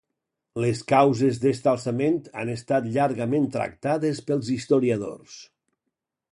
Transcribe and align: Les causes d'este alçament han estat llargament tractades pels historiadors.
Les 0.61 0.79
causes 0.91 1.41
d'este 1.43 1.69
alçament 1.73 2.17
han 2.43 2.51
estat 2.55 2.89
llargament 2.97 3.47
tractades 3.59 4.25
pels 4.31 4.53
historiadors. 4.59 5.41